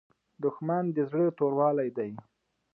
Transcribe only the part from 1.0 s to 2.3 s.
زړه توروالی دی